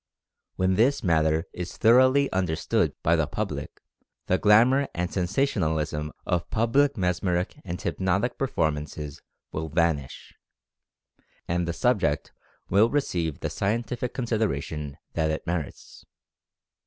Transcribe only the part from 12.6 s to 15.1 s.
will receive the scientific consideration